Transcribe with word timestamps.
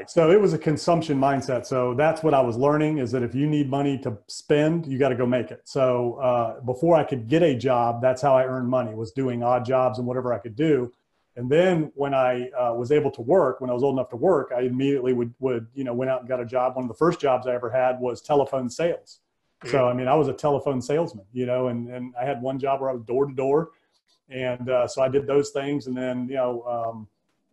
Right. 0.00 0.10
So 0.10 0.30
it 0.30 0.40
was 0.40 0.54
a 0.54 0.58
consumption 0.58 1.20
mindset. 1.20 1.66
So 1.66 1.92
that's 1.92 2.22
what 2.22 2.32
I 2.32 2.40
was 2.40 2.56
learning 2.56 2.98
is 2.98 3.12
that 3.12 3.22
if 3.22 3.34
you 3.34 3.46
need 3.46 3.68
money 3.68 3.98
to 3.98 4.16
spend, 4.28 4.86
you 4.86 4.98
got 4.98 5.10
to 5.10 5.14
go 5.14 5.26
make 5.26 5.50
it. 5.50 5.60
So 5.64 6.14
uh, 6.14 6.60
before 6.60 6.96
I 6.96 7.04
could 7.04 7.28
get 7.28 7.42
a 7.42 7.54
job, 7.54 8.00
that's 8.00 8.22
how 8.22 8.34
I 8.34 8.46
earned 8.46 8.66
money 8.66 8.94
was 8.94 9.12
doing 9.12 9.42
odd 9.42 9.66
jobs 9.66 9.98
and 9.98 10.06
whatever 10.06 10.32
I 10.32 10.38
could 10.38 10.56
do. 10.56 10.90
And 11.36 11.50
then 11.50 11.92
when 11.94 12.14
I 12.14 12.48
uh, 12.58 12.72
was 12.72 12.92
able 12.92 13.10
to 13.10 13.20
work, 13.20 13.60
when 13.60 13.68
I 13.68 13.74
was 13.74 13.82
old 13.82 13.94
enough 13.96 14.08
to 14.10 14.16
work, 14.16 14.52
I 14.56 14.62
immediately 14.62 15.12
would, 15.12 15.34
would, 15.38 15.66
you 15.74 15.84
know, 15.84 15.92
went 15.92 16.10
out 16.10 16.20
and 16.20 16.28
got 16.28 16.40
a 16.40 16.46
job. 16.46 16.76
One 16.76 16.86
of 16.86 16.88
the 16.88 16.94
first 16.94 17.20
jobs 17.20 17.46
I 17.46 17.54
ever 17.54 17.68
had 17.68 18.00
was 18.00 18.22
telephone 18.22 18.70
sales. 18.70 19.20
So, 19.66 19.86
I 19.86 19.92
mean, 19.92 20.08
I 20.08 20.14
was 20.14 20.28
a 20.28 20.32
telephone 20.32 20.80
salesman, 20.80 21.26
you 21.34 21.44
know, 21.44 21.68
and, 21.68 21.90
and 21.90 22.14
I 22.18 22.24
had 22.24 22.40
one 22.40 22.58
job 22.58 22.80
where 22.80 22.88
I 22.88 22.94
was 22.94 23.02
door 23.02 23.26
to 23.26 23.34
door. 23.34 23.72
And 24.30 24.70
uh, 24.70 24.88
so 24.88 25.02
I 25.02 25.08
did 25.08 25.26
those 25.26 25.50
things. 25.50 25.86
And 25.86 25.94
then, 25.94 26.26
you 26.26 26.36
know, 26.36 26.62
um, 26.62 27.08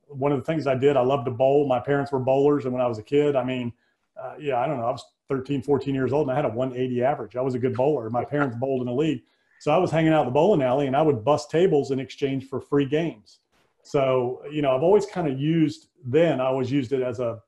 one 0.08 0.32
of 0.32 0.39
the 0.39 0.46
things 0.46 0.68
I 0.68 0.76
did, 0.76 0.98
I 0.98 1.02
loved 1.02 1.26
to 1.26 1.32
bowl. 1.32 1.68
My 1.68 1.80
parents 1.80 2.12
were 2.12 2.20
bowlers. 2.20 2.66
And 2.66 2.73
when 2.73 2.82
I 2.82 2.88
was 2.88 2.98
a 2.98 3.04
kid, 3.04 3.36
I 3.36 3.44
mean, 3.44 3.73
uh, 4.22 4.36
yeah, 4.40 4.59
I 4.59 4.68
don't 4.68 4.77
know, 4.77 4.86
I 4.86 4.91
was 4.91 5.05
13, 5.30 5.62
14 5.62 5.94
years 5.94 6.14
old 6.14 6.27
and 6.27 6.31
I 6.31 6.36
had 6.36 6.45
a 6.45 6.50
180 6.50 7.04
average. 7.04 7.36
I 7.36 7.41
was 7.41 7.55
a 7.55 7.59
good 7.59 7.76
bowler. 7.76 8.09
My 8.09 8.26
parents 8.26 8.55
bowled 8.59 8.81
in 8.81 8.88
the 8.88 8.94
league. 8.94 9.23
So 9.59 9.72
I 9.72 9.78
was 9.78 9.91
hanging 9.91 10.14
out 10.14 10.26
the 10.26 10.31
bowling 10.31 10.62
alley 10.62 10.88
and 10.88 10.95
I 10.95 11.02
would 11.02 11.23
bust 11.23 11.50
tables 11.50 11.91
in 11.91 12.00
exchange 12.00 12.48
for 12.48 12.62
free 12.62 12.86
games. 12.86 13.40
So, 13.84 14.41
you 14.52 14.62
know, 14.62 14.76
I've 14.76 14.84
always 14.84 15.05
kind 15.05 15.28
of 15.28 15.40
used 15.40 15.88
then, 16.05 16.42
I 16.42 16.45
always 16.45 16.72
used 16.72 16.92
it 16.92 17.02
as 17.02 17.20
a, 17.20 17.42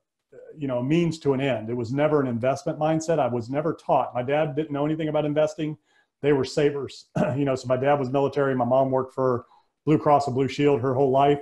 you 0.56 0.66
know, 0.66 0.78
a 0.78 0.82
means 0.82 1.18
to 1.20 1.34
an 1.34 1.40
end. 1.40 1.70
It 1.70 1.76
was 1.76 1.92
never 1.92 2.20
an 2.20 2.26
investment 2.26 2.78
mindset. 2.78 3.18
I 3.18 3.28
was 3.28 3.50
never 3.50 3.74
taught. 3.74 4.14
My 4.14 4.22
dad 4.22 4.56
didn't 4.56 4.70
know 4.70 4.84
anything 4.84 5.08
about 5.08 5.24
investing. 5.24 5.76
They 6.22 6.32
were 6.32 6.44
savers, 6.44 7.06
you 7.36 7.44
know, 7.44 7.54
so 7.54 7.68
my 7.68 7.76
dad 7.76 7.98
was 7.98 8.10
military. 8.10 8.54
My 8.54 8.64
mom 8.64 8.90
worked 8.90 9.14
for 9.14 9.46
Blue 9.84 9.98
Cross 9.98 10.26
and 10.26 10.34
Blue 10.34 10.48
Shield 10.48 10.80
her 10.80 10.94
whole 10.94 11.10
life. 11.10 11.40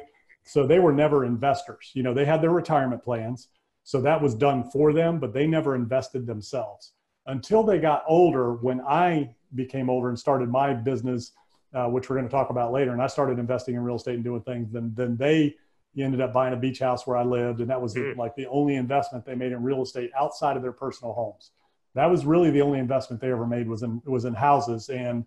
So 0.48 0.66
they 0.66 0.78
were 0.78 0.92
never 0.92 1.24
investors. 1.24 1.90
You 1.94 2.02
know, 2.02 2.14
they 2.14 2.24
had 2.24 2.40
their 2.40 2.50
retirement 2.50 3.04
plans. 3.04 3.48
So 3.84 4.00
that 4.00 4.20
was 4.20 4.34
done 4.34 4.70
for 4.70 4.92
them, 4.92 5.18
but 5.18 5.32
they 5.32 5.46
never 5.46 5.74
invested 5.74 6.26
themselves 6.26 6.92
until 7.26 7.62
they 7.62 7.78
got 7.78 8.02
older. 8.08 8.54
When 8.54 8.80
I 8.80 9.34
became 9.54 9.90
older 9.90 10.08
and 10.08 10.18
started 10.18 10.48
my 10.48 10.74
business, 10.74 11.32
uh, 11.74 11.86
which 11.86 12.08
we're 12.08 12.16
going 12.16 12.28
to 12.28 12.32
talk 12.32 12.50
about 12.50 12.72
later. 12.72 12.92
And 12.92 13.02
I 13.02 13.06
started 13.06 13.38
investing 13.38 13.74
in 13.74 13.82
real 13.82 13.96
estate 13.96 14.14
and 14.14 14.24
doing 14.24 14.40
things. 14.40 14.72
Then, 14.72 14.92
then 14.96 15.16
they 15.16 15.56
ended 15.98 16.20
up 16.20 16.32
buying 16.32 16.54
a 16.54 16.56
beach 16.56 16.78
house 16.78 17.06
where 17.06 17.16
I 17.16 17.24
lived, 17.24 17.60
and 17.60 17.68
that 17.68 17.80
was 17.80 17.94
mm. 17.94 18.16
like 18.16 18.34
the 18.36 18.46
only 18.46 18.76
investment 18.76 19.24
they 19.24 19.34
made 19.34 19.52
in 19.52 19.62
real 19.62 19.82
estate 19.82 20.10
outside 20.18 20.56
of 20.56 20.62
their 20.62 20.72
personal 20.72 21.12
homes. 21.12 21.50
That 21.94 22.06
was 22.06 22.24
really 22.24 22.50
the 22.50 22.62
only 22.62 22.78
investment 22.78 23.20
they 23.20 23.30
ever 23.30 23.46
made 23.46 23.68
was 23.68 23.82
in 23.82 24.00
was 24.04 24.24
in 24.24 24.34
houses, 24.34 24.88
and 24.88 25.24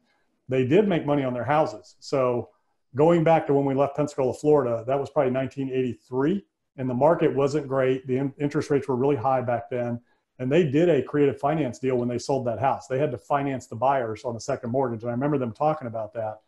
they 0.48 0.66
did 0.66 0.88
make 0.88 1.06
money 1.06 1.24
on 1.24 1.34
their 1.34 1.44
houses. 1.44 1.96
So 2.00 2.50
going 2.96 3.24
back 3.24 3.48
to 3.48 3.54
when 3.54 3.66
we 3.66 3.74
left 3.74 3.96
Pensacola, 3.96 4.34
Florida, 4.34 4.84
that 4.88 5.00
was 5.00 5.10
probably 5.10 5.32
1983, 5.32 6.46
and 6.78 6.90
the 6.90 6.94
market 6.94 7.34
wasn't 7.34 7.68
great. 7.68 8.08
The 8.08 8.32
interest 8.40 8.70
rates 8.70 8.88
were 8.88 8.96
really 8.96 9.16
high 9.16 9.42
back 9.42 9.70
then 9.70 10.00
and 10.42 10.52
they 10.52 10.64
did 10.64 10.90
a 10.90 11.04
creative 11.04 11.40
finance 11.40 11.78
deal 11.78 11.98
when 11.98 12.10
they 12.10 12.18
sold 12.18 12.48
that 12.48 12.60
house. 12.60 12.88
They 12.88 12.98
had 12.98 13.12
to 13.12 13.18
finance 13.20 13.68
the 13.68 13.76
buyers 13.76 14.24
on 14.26 14.36
a 14.36 14.40
second 14.40 14.72
mortgage. 14.72 15.04
And 15.04 15.12
I 15.12 15.14
remember 15.14 15.38
them 15.38 15.52
talking 15.52 15.88
about 15.88 16.14
that. 16.16 16.40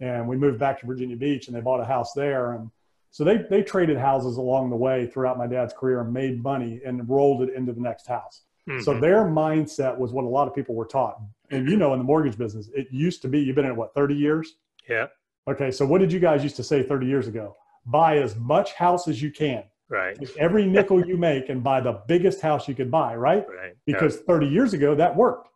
And 0.00 0.26
we 0.26 0.38
moved 0.38 0.58
back 0.58 0.80
to 0.80 0.86
Virginia 0.86 1.14
Beach 1.14 1.46
and 1.46 1.54
they 1.54 1.60
bought 1.60 1.78
a 1.78 1.84
house 1.84 2.14
there. 2.14 2.52
And 2.52 2.70
so 3.10 3.22
they, 3.22 3.44
they 3.50 3.62
traded 3.62 3.98
houses 3.98 4.38
along 4.38 4.70
the 4.70 4.76
way 4.76 5.08
throughout 5.08 5.36
my 5.36 5.46
dad's 5.46 5.74
career 5.74 6.00
and 6.00 6.10
made 6.10 6.42
money 6.42 6.80
and 6.86 7.06
rolled 7.06 7.42
it 7.42 7.54
into 7.54 7.74
the 7.74 7.82
next 7.82 8.06
house. 8.06 8.44
Mm-hmm. 8.66 8.80
So 8.80 8.98
their 8.98 9.26
mindset 9.26 9.98
was 9.98 10.10
what 10.10 10.24
a 10.24 10.28
lot 10.28 10.48
of 10.48 10.54
people 10.54 10.74
were 10.74 10.86
taught. 10.86 11.20
And 11.50 11.68
you 11.68 11.76
know, 11.76 11.92
in 11.92 11.98
the 11.98 12.04
mortgage 12.04 12.38
business, 12.38 12.70
it 12.74 12.88
used 12.90 13.20
to 13.22 13.28
be, 13.28 13.40
you've 13.40 13.56
been 13.56 13.66
in 13.66 13.72
it, 13.72 13.76
what, 13.76 13.92
30 13.92 14.14
years? 14.14 14.54
Yeah. 14.88 15.08
Okay. 15.48 15.70
So 15.70 15.86
what 15.86 16.00
did 16.00 16.12
you 16.12 16.20
guys 16.20 16.42
used 16.42 16.56
to 16.56 16.64
say 16.64 16.82
30 16.82 17.06
years 17.06 17.28
ago? 17.28 17.56
Buy 17.86 18.18
as 18.18 18.36
much 18.36 18.72
house 18.74 19.08
as 19.08 19.20
you 19.20 19.30
can 19.30 19.64
Right. 19.88 20.18
Take 20.18 20.36
every 20.38 20.66
nickel 20.66 21.06
you 21.06 21.16
make 21.16 21.50
and 21.50 21.62
buy 21.62 21.80
the 21.80 22.00
biggest 22.08 22.40
house 22.40 22.66
you 22.68 22.74
could 22.74 22.90
buy, 22.90 23.14
right? 23.16 23.46
Right. 23.48 23.76
Because 23.86 24.16
30 24.20 24.46
years 24.46 24.72
ago 24.72 24.94
that 24.94 25.14
worked, 25.14 25.48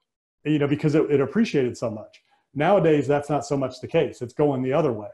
you 0.45 0.58
know, 0.58 0.69
because 0.69 0.95
it, 0.95 1.11
it 1.11 1.20
appreciated 1.20 1.77
so 1.77 1.91
much. 1.91 2.22
Nowadays, 2.55 3.06
that's 3.06 3.30
not 3.30 3.47
so 3.47 3.56
much 3.56 3.80
the 3.80 3.89
case. 3.89 4.20
It's 4.20 4.35
going 4.35 4.63
the 4.63 4.73
other 4.73 4.92
way. 4.92 5.08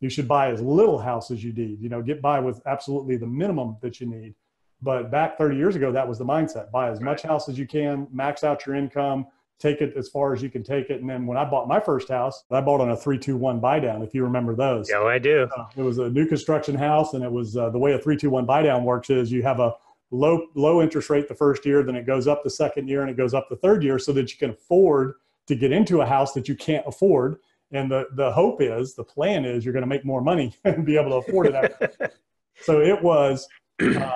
You 0.00 0.08
should 0.08 0.28
buy 0.28 0.50
as 0.50 0.62
little 0.62 0.98
house 0.98 1.30
as 1.30 1.42
you 1.44 1.52
need, 1.52 1.80
you 1.80 1.88
know, 1.88 2.00
get 2.00 2.22
by 2.22 2.40
with 2.40 2.60
absolutely 2.66 3.16
the 3.16 3.26
minimum 3.26 3.76
that 3.82 4.00
you 4.00 4.06
need. 4.06 4.34
But 4.82 5.10
back 5.10 5.36
30 5.36 5.56
years 5.56 5.76
ago, 5.76 5.92
that 5.92 6.08
was 6.08 6.18
the 6.18 6.24
mindset. 6.24 6.70
Buy 6.70 6.90
as 6.90 6.98
right. 6.98 7.04
much 7.04 7.22
house 7.22 7.48
as 7.48 7.58
you 7.58 7.66
can, 7.66 8.08
max 8.10 8.44
out 8.44 8.64
your 8.64 8.76
income, 8.76 9.26
take 9.60 9.82
it 9.82 9.94
as 9.96 10.08
far 10.08 10.32
as 10.32 10.42
you 10.42 10.50
can 10.50 10.62
take 10.62 10.90
it. 10.90 11.00
And 11.00 11.08
then 11.08 11.26
when 11.26 11.36
I 11.36 11.44
bought 11.44 11.68
my 11.68 11.78
first 11.78 12.08
house, 12.08 12.42
I 12.50 12.60
bought 12.60 12.80
on 12.80 12.90
a 12.90 12.96
three 12.96 13.18
two 13.18 13.36
one 13.36 13.60
buy 13.60 13.78
down. 13.78 14.02
If 14.02 14.14
you 14.14 14.24
remember 14.24 14.56
those, 14.56 14.90
yeah, 14.90 15.02
I 15.02 15.18
do. 15.18 15.48
Uh, 15.56 15.66
it 15.76 15.82
was 15.82 15.98
a 15.98 16.08
new 16.08 16.26
construction 16.26 16.74
house, 16.74 17.12
and 17.12 17.22
it 17.22 17.30
was 17.30 17.56
uh, 17.56 17.70
the 17.70 17.78
way 17.78 17.92
a 17.92 17.98
three 17.98 18.16
two 18.16 18.30
one 18.30 18.46
buy 18.46 18.62
down 18.62 18.84
works 18.84 19.10
is 19.10 19.30
you 19.30 19.42
have 19.42 19.60
a 19.60 19.74
low 20.10 20.46
low 20.54 20.82
interest 20.82 21.10
rate 21.10 21.28
the 21.28 21.34
first 21.34 21.64
year, 21.64 21.82
then 21.82 21.94
it 21.94 22.06
goes 22.06 22.26
up 22.26 22.42
the 22.42 22.50
second 22.50 22.88
year, 22.88 23.02
and 23.02 23.10
it 23.10 23.16
goes 23.16 23.34
up 23.34 23.48
the 23.48 23.56
third 23.56 23.84
year, 23.84 23.98
so 23.98 24.12
that 24.12 24.32
you 24.32 24.38
can 24.38 24.50
afford 24.50 25.14
to 25.46 25.54
get 25.54 25.72
into 25.72 26.00
a 26.00 26.06
house 26.06 26.32
that 26.32 26.48
you 26.48 26.56
can't 26.56 26.86
afford. 26.86 27.36
And 27.70 27.90
the 27.90 28.08
the 28.14 28.32
hope 28.32 28.62
is, 28.62 28.94
the 28.94 29.04
plan 29.04 29.44
is, 29.44 29.64
you're 29.64 29.74
going 29.74 29.82
to 29.82 29.88
make 29.88 30.04
more 30.04 30.22
money 30.22 30.54
and 30.64 30.86
be 30.86 30.96
able 30.96 31.10
to 31.10 31.28
afford 31.28 31.48
it. 31.48 32.14
so 32.62 32.80
it 32.80 33.00
was, 33.00 33.46
uh, 33.78 34.10